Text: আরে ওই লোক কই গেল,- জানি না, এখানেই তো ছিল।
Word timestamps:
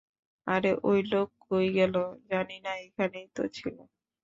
আরে 0.47 0.71
ওই 0.83 0.99
লোক 1.11 1.27
কই 1.45 1.67
গেল,- 1.77 1.95
জানি 2.29 2.57
না, 2.65 2.71
এখানেই 2.85 3.27
তো 3.35 3.43
ছিল। 3.55 3.75